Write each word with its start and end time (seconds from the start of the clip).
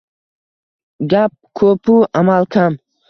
Gap 1.13 1.35
ko‘p-u, 1.61 1.99
amal 2.23 2.49
kam. 2.57 2.81